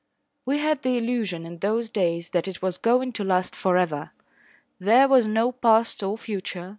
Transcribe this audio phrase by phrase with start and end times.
[0.47, 4.09] We had the illusion in those days that it was going to last for ever.
[4.79, 6.69] There was no past or future.